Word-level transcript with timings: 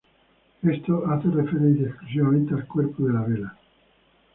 Esto 0.63 1.03
hace 1.11 1.27
referencia 1.29 1.85
exclusivamente 1.89 2.55
al 2.55 2.65
cuerpo 2.67 3.03
de 3.05 3.13
la 3.13 3.21
vela. 3.21 3.57